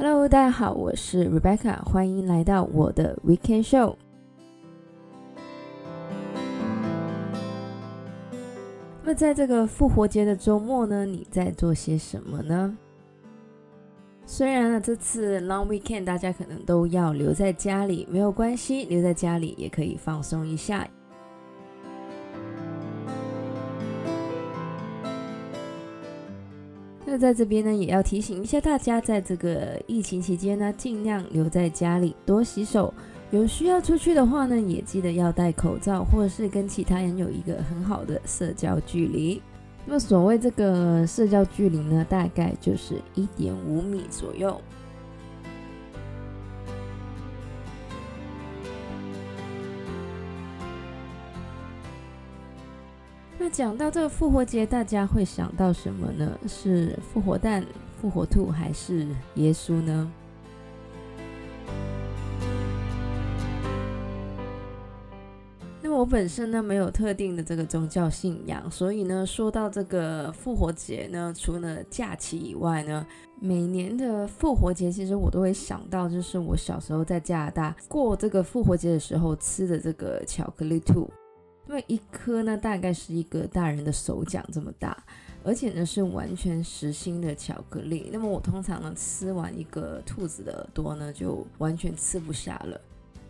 [0.00, 3.96] Hello，大家好，我是 Rebecca，欢迎来到我的 Weekend Show。
[9.02, 12.78] 那么在这个复活节的周末呢，你在做些什么呢？
[14.24, 20.86] 虽然呢，这次 Long Weekend 大家可能都要留在家里，没有关系，留在家里也可以放松一下。
[27.18, 32.94] 在这边呢，也要提醒一下大家，在这个疫情期间呢，尽量留在家里，多洗手。
[33.30, 39.42] 有需要出去的话呢，也记得要戴口罩，或者是跟其他人有一个很好的社交距离。
[39.84, 44.58] 那么所谓这个社交距离呢，大概就是一点五米左右。
[53.48, 56.38] 讲到这个复活节，大家会想到什么呢？
[56.46, 57.64] 是复活蛋、
[58.00, 60.10] 复活兔，还是耶稣呢？
[65.80, 73.06] 那我本身呢，没有特定的这个宗教信仰，所以呢，说到这个复活节呢，除了假期以外呢，
[73.40, 81.10] 每年的复活节，其实我都会想到，就是我小时候在加拿大过这个复活节的时候吃的这个巧克力兔。
[81.68, 84.96] 因为一颗呢，大概是一个大人的手掌这么大，
[85.44, 88.08] 而且呢是完全实心的巧克力。
[88.10, 92.80] 那么我通常呢吃完一个兔子的耳朵呢，就完全吃不下了。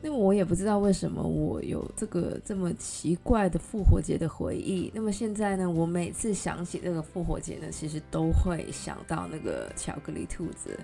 [0.00, 4.88] 那么我也不知道为什么我有这个这么奇怪的复活节的回忆。
[4.94, 10.78] 那么现在呢，我每次想起这个复活节呢，其实都会想到那个巧克力兔子。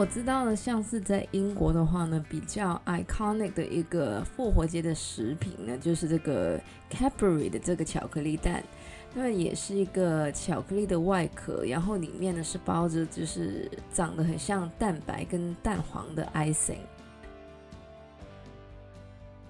[0.00, 6.58] 我知道呢，像是在英国的话呢，比较 iconic 的一个复活节的食品呢，就是这个
[6.90, 8.64] Cadbury 的这个巧克力蛋，
[9.12, 16.78] 那么也是一个巧克力的外壳，然后里面呢是包着就是长得很像蛋白跟蛋黄的 icing。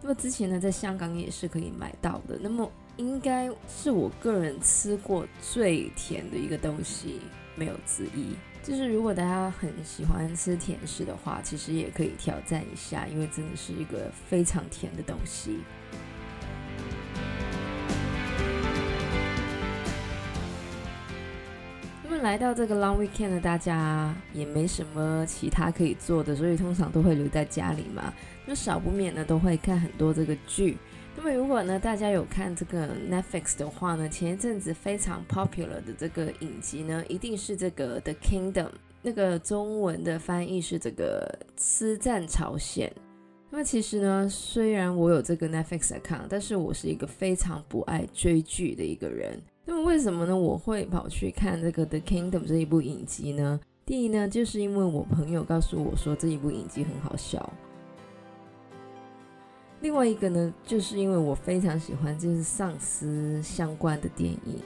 [0.03, 7.21] 那么之前呢，在香港也是可以买到的，那么应该是我个人吃过最甜的一个东西，
[7.55, 8.34] 没有之一。
[8.62, 15.60] 就是如果大家很喜欢吃甜食的话，其实也可以挑战一下，因为真的是一个非常甜的东西。
[22.04, 28.12] 那么来到这个 Long Weekend 呢，大家也没什么其他可以做的，所以通常都会留在家里嘛，
[28.47, 30.77] 就少不免呢都会看很多这个剧。
[31.23, 38.71] 那么如果呢，大家有看这个 Netflix 的话呢，前一阵子非常 popular 的这个影集呢，一定是这个 The Kingdom，
[39.03, 42.91] 那个中文的翻译是这个私战朝鲜。
[43.51, 49.39] 那么其实呢，虽然我有这个 Netflix account，但是我是一个非常不爱追剧的一个人。
[49.67, 50.35] 那么为什么呢？
[50.35, 53.61] 我会跑去看这个 The Kingdom 这一部影集呢？
[53.85, 57.53] 第一呢，就是因为我朋友告诉我说这一部影集很好笑。
[59.81, 64.61] 另外一个呢，就是因为我非常喜欢就是丧尸相关的电影。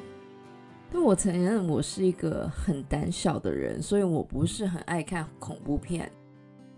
[0.92, 6.10] 但我承认我是一个很胆小的人，所以我不是很爱看恐怖片。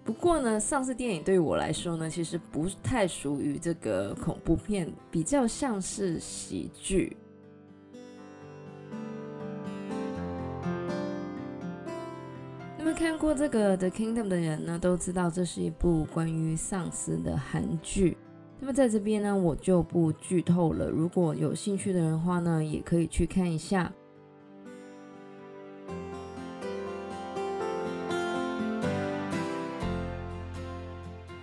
[0.04, 7.16] 不过呢，丧尸电影对于我来说呢，其实不太属于这个恐怖片，比较像是喜剧。
[12.78, 18.16] 那么看过这个《The Kingdom》的人呢，都知道这是一部关于丧尸的韩剧。
[18.58, 20.88] 那么在这边呢，我就不剧透了。
[20.88, 23.92] 如果有兴趣的人的话呢，也可以去看一下。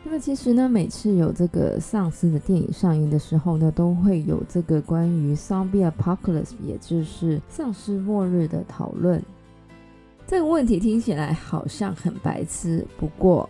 [0.03, 9.23] 那么其实呢，每次有这个丧尸的电影上映的时候呢，都会有这个关于 Zombie Apocalypse，也就是丧尸末日的讨论。
[10.27, 13.47] 这个问题听起来好像很白痴，不过。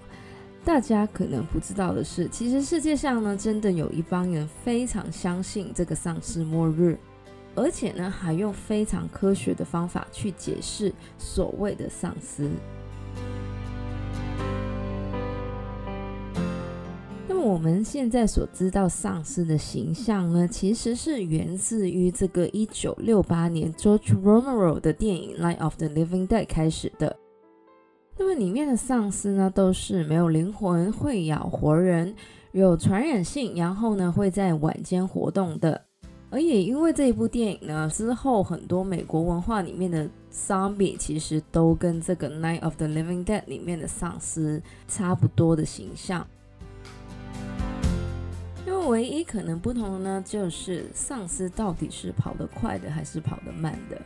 [0.66, 6.98] 大家可能不知道的是，其实世界上呢，真的有一帮人非常相信这个丧尸末日，
[7.54, 12.50] 而且呢，还用非常科学的方法去解释所谓的丧尸。
[17.28, 27.23] 那么我们现在所知道丧尸的形象呢，其实是源自于这个一九六八年 George Romero 的电影《Night of the Living Dead》开始的。
[28.18, 32.16] 那么里面的丧尸呢，都是没有灵魂，会咬活人，
[32.52, 35.82] 有传染性，然后呢会在晚间活动的。
[36.30, 46.26] 而也因为这一部电影呢，之后很多美国文化里面的 zombie 其实都跟这个《Night of the Living Dead》里面的丧尸差不多的形象。
[48.66, 54.02] 因为唯一可能不同的呢，就是丧尸到底是跑得快的还是跑得慢的。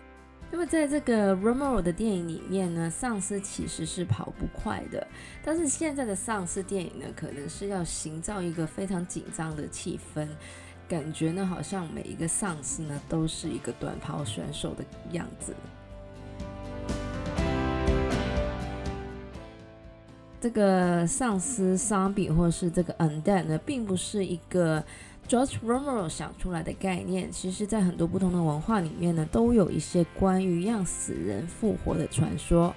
[0.49, 5.05] 那么在这个 Romero 的电影里面呢，丧尸其实是跑不快的，
[5.44, 10.27] 但是现在的丧尸电影呢，可能是要营造一个非常紧张的气氛，
[10.88, 15.53] 感觉呢好像每一个丧尸呢都是一个短跑选手的样子。
[20.39, 24.83] 这个丧尸 Zombie 或是这个 Undead 呢，并不是一个
[25.27, 27.29] George Romero 想出来的概念。
[27.29, 32.74] 其实，在很多不同的文化里面呢，都有一些关于让死人复活的传说。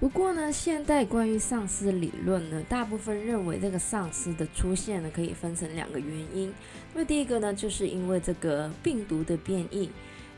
[0.00, 6.52] 不过呢，现代关于丧尸理论呢，大部分认为这个丧尸的出现呢，可以分成两个原因。
[6.94, 9.90] 那么第一个呢，就是因为这个病毒的变异，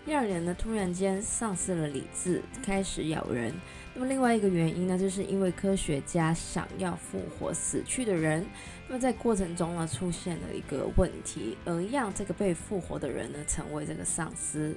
[0.05, 3.55] 让人呢突然间丧失了理智，开始咬人。
[3.95, 8.45] 那么另外一个原因呢，就是因为科学家想要复活死去的人，
[8.89, 14.77] 那么在过程中呢，出现了一个问题，而让这个被复活的人呢，成为这个丧尸。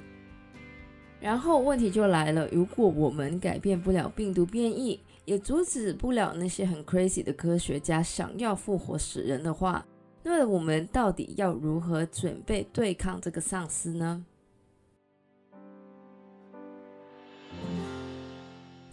[1.20, 9.84] 然后问题就来了，如果我们改变不了病毒变异，也阻止不了那些很 crazy 的科学家想要复活死人的话，
[10.22, 14.24] 那么我们到底要如何准备对抗这个丧尸呢？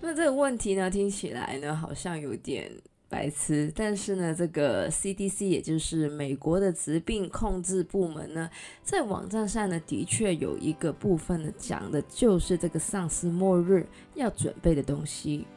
[0.08, 2.72] 那这个问题呢，听起来呢好像有点
[3.10, 8.48] 白痴，但是呢，这个 CDC 也就是美国的疾病控制部门呢，
[8.84, 15.48] 在网站上呢，的确有一个部分呢讲的就是这个丧尸末日要准备的东西。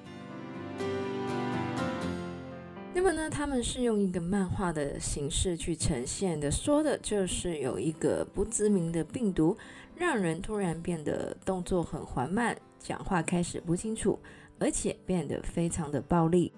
[2.95, 9.55] 那么呢，他们是用一个漫画的形式去呈现的，说的就是有一个不知名的病毒，
[9.95, 12.57] 让人突然变得动作很缓慢。
[12.79, 14.19] 讲话开始不清楚，
[14.59, 16.53] 而且变得非常的暴力。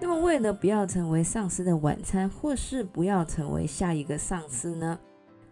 [0.00, 4.98] 那么，为了不要成为上司的晚餐，或是不要成为下一个上司呢？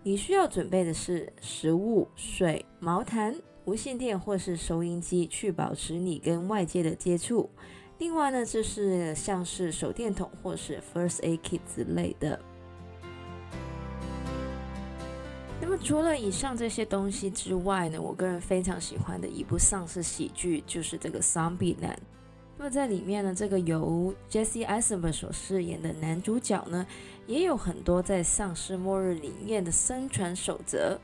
[0.03, 3.35] 你需要准备的是食物、水、毛毯、
[3.65, 7.49] 无线电或是收音机，去保持你跟外界的接触。
[7.99, 12.41] 另外呢，就是像是手电筒或是 First Aid Kit 之类的。
[15.71, 21.77] 那么除了以上这些东西之外呢，我个人非常喜欢的一部丧尸喜剧就是这个《Zombieland》。
[22.59, 26.85] 那么在里面呢，这个由 Jesse Eisenberg 所饰演的男主角呢，
[27.29, 31.01] 也有很多在丧尸末日里面的生存守则，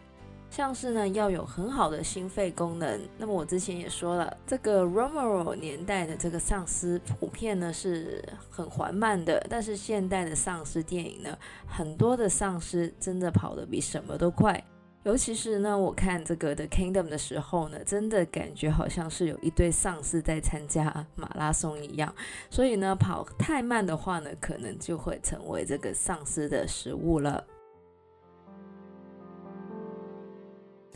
[0.51, 3.01] 像是呢要有很好的心肺功能。
[3.19, 14.63] 那么我之前也说了，这个 Romero 年代的这个丧尸普遍呢是很缓慢的，但是现代的丧尸电影呢，很多的丧尸真的跑得比什么都快。
[15.05, 22.13] 尤其是呢，我看这个 The Kingdom 的时候呢，真的感觉好像是有一堆丧尸在参加马拉松一样。
[22.51, 27.45] 所以呢，跑太慢的话呢，可能就会成为这个丧尸的食物了。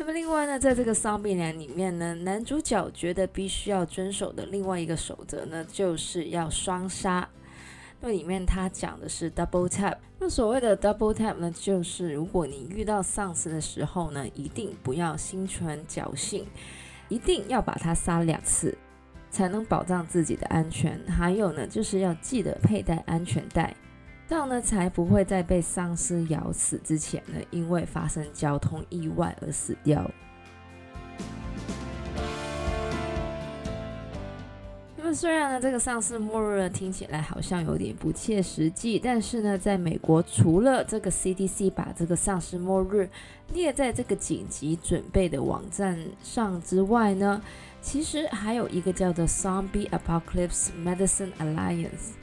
[0.01, 7.29] 那么另外呢，在这个《Zombieland》里面呢，男主角觉得必须要遵守的另外一个守则呢，就是要双杀。
[8.01, 9.99] 那里面他讲的是 double tap。
[10.19, 16.47] 那所谓的 double tap 呢，就是如果你遇到丧尸的时候呢，一定不要心存侥幸，
[17.11, 18.75] 一定要把它杀两次，
[19.31, 20.99] 才能保障自己的安全。
[21.09, 23.77] 还有呢，就是要记得佩戴安全带。
[24.31, 30.09] 这样呢，才不会在被丧尸咬死之前呢，因为发生交通意外而死掉。
[34.97, 43.11] 那么虽然呢，这个丧尸末日听起来好像有点不切实际，但是呢，在美国，除了这个 CDC 把这个丧尸末日
[43.53, 47.43] 列在这个紧急准备的网站上之外呢，
[47.83, 52.20] 其实还有一个叫做 Zombie Apocalypse Medicine Alliance。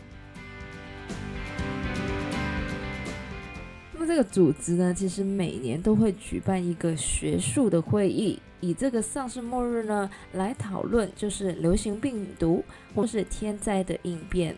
[4.07, 12.63] 这个组织呢，其实每年都会举办一个学术的会议，以这个丧尸末日呢来讨论，就是流行病毒
[12.95, 14.55] 或是天灾的应变。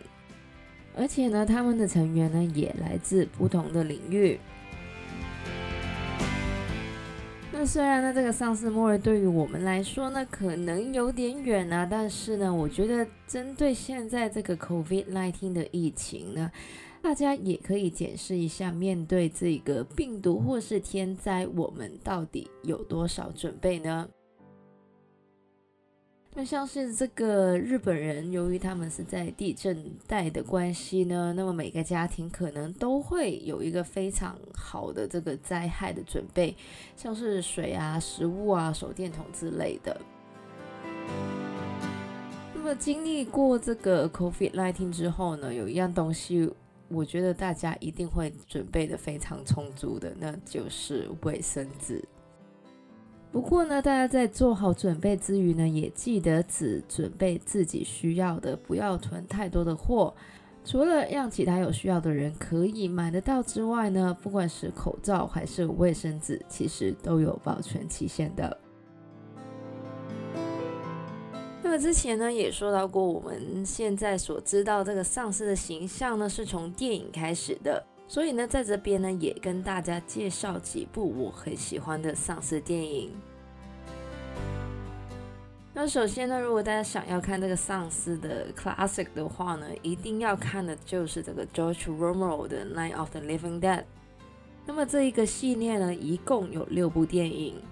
[0.96, 4.38] 而且呢，他们的成员呢也来自不同的领域。
[7.60, 16.50] 那虽然呢，这个丧尸末日对于我们来说呢，可能有点远啊，但是呢，我觉得针对现在这个 COVID-19 的疫情呢。
[17.02, 24.08] 大家也可以检视一下，面对这个病毒或是天灾，我们到底有多少准备呢？
[26.32, 36.56] 那像是这个日本人，由于他们是在地震带的关系呢，那么每个家庭可能都会有一个非常好的这个灾害的准备，
[36.96, 40.00] 像是水啊、食物啊、手电筒之类的。
[42.54, 46.50] 那么经历过这个 COVID-19 之后呢，有一样东西。
[46.92, 52.04] 我觉得大家一定会准备的非常充足的，那就是卫生纸。
[53.32, 60.12] 不过呢，大家在做好准备之余呢，也记得只准备自己需要的，不要囤太多的货。
[60.64, 68.58] 除了让其他有需要的人可以买得到之外呢，不管是口罩还是卫生纸，其实都有保存期限的。
[71.62, 77.86] 那么之前呢，也说到过，我们现在所知道这个丧尸的形象呢，是从电影开始的。
[78.10, 83.12] 所以呢，在这边呢，也跟大家介绍几部我很喜欢的丧尸电影。
[85.72, 93.78] 那首先呢，如果大家想要看这个丧尸的 classic 的话呢，一定要看的就是这个 George Romero 的《Night of the Living Dead》。
[94.66, 97.62] 那么这一个系列呢，一共有六部电影。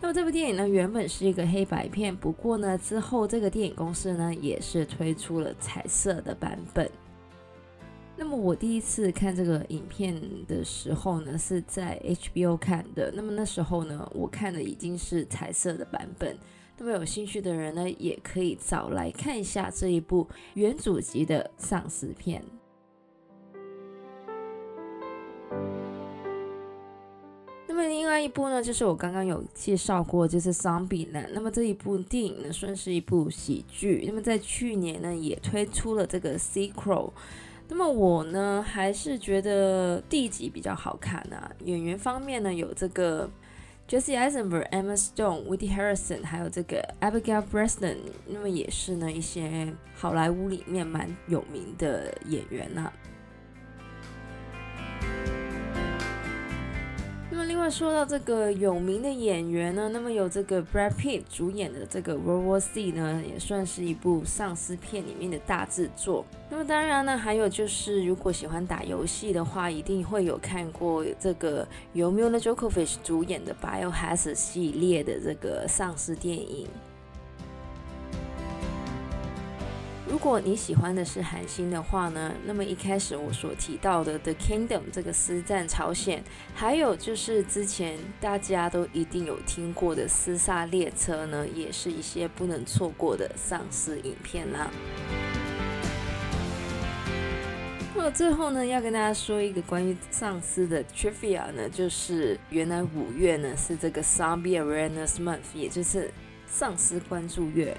[0.00, 6.88] 那么这部电影呢，原本是一个黑白片，不过呢，之后这个电影公司呢，也是推出了彩色的版本。
[8.22, 10.14] 那么我第一次看这个影片
[10.46, 13.10] 的时候呢，是在 HBO 看的。
[13.16, 16.36] 那么那时候呢，我看的已经是彩色的版本。
[16.76, 22.44] 那么有兴趣的人呢，也可以找来看一下这一部元祖级的丧尸片。
[27.66, 31.10] 那么另外一部呢，就是我刚刚有介绍过，就是《Zombie》。
[31.32, 34.04] 那么这一部电影呢，算是一部喜剧。
[34.06, 37.12] 那么在去年呢，也推出了这个 sequel。
[37.70, 41.50] 那么我呢，还是觉得第一集比较好看啊。
[41.64, 43.30] 演员方面呢，有这个
[43.88, 52.92] Jesse Eisenberg、Emma Stone、Woody Harrison，还有这个 Abigail Breslin，那么也是呢一些好莱坞里面蛮有名的演员呐、
[57.60, 66.24] 那么说到这个有名的演员呢，那么有这个 Brad Pitt 主演的这个 World War Z 呢，也算是一部丧尸片里面的大制作。
[66.48, 76.66] 那么当然呢，还有就是如果喜欢打游戏的话，一定会有看过这个由 Milla Jovovich 主演的 Biohazard 系列的这个丧尸电影。
[80.22, 86.22] 如果你喜欢的是韩星的话呢，那么一开始我所提到的《The Kingdom》这个私战朝鲜，
[86.54, 94.70] 还有就是之前大家都一定有听过的《厮杀列车》呢，也是一些不能错过的丧尸影片啦。
[97.94, 106.12] 那最后呢，要跟大家说一个关于丧尸的 trivia 呢，就是原来五月呢是这个 Zombie Awareness Month，也就是
[106.46, 107.74] 丧尸关注月。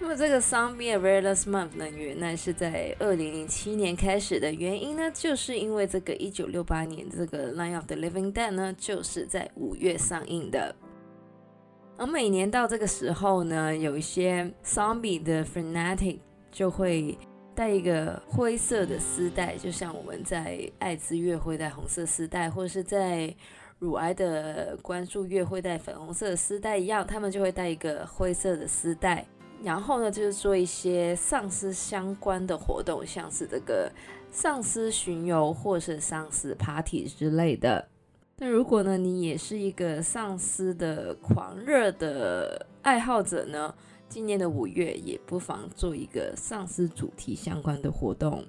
[0.00, 10.74] 那么这个 Zombie Awareness Month 呢，原来是在二零零七年开始的，原因呢，就是因为这个一九六八年这个 Line of the Living Dead 呢，就是在五月上映的。
[11.96, 16.20] 而每年到这个时候呢，有一些 Zombie 的 Fanatic
[16.52, 17.18] 就会
[17.56, 23.34] 带一个灰色的丝带，就像我们在艾滋月会带红色丝带，或是在
[23.80, 29.26] 乳癌的关注月会带粉红色的丝带一样，他们就会带一个灰色的丝带。
[29.62, 33.90] 然后呢，就是做一些丧尸相关的活动，像是这个
[34.30, 37.88] 丧尸巡游或是丧尸 party 之类的。
[38.38, 43.74] 那如果呢，你也是一个丧尸的狂热的爱好者呢，
[44.08, 48.44] 今年的五月也不妨做一个丧尸主题相关的活动。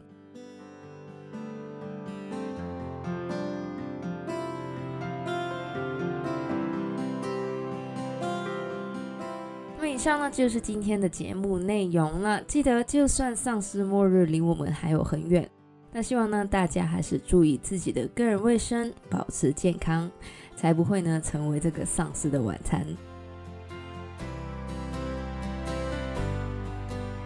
[9.89, 12.41] 以上呢就是今天的节目内容了。
[12.43, 15.49] 记得，就算丧尸末日离我们还有很远，
[15.91, 20.09] 那希望呢大家还是注意自己的个人卫生，保持健康，
[20.55, 22.85] 才不会呢成为这个丧尸的晚餐。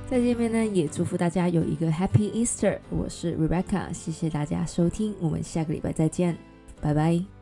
[0.10, 2.78] 在这边呢也祝福大家有一个 Happy Easter。
[2.90, 6.38] 我是 Rebecca，谢谢大家收听，我们下个礼拜再见，
[6.80, 7.33] 拜拜。